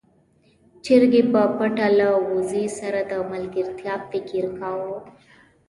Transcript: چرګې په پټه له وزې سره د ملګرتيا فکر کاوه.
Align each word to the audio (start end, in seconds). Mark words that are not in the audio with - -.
چرګې 0.85 1.21
په 1.33 1.41
پټه 1.57 1.87
له 1.99 2.07
وزې 2.31 2.65
سره 2.79 2.99
د 3.11 3.13
ملګرتيا 3.31 3.95
فکر 4.09 4.43
کاوه. 4.57 4.97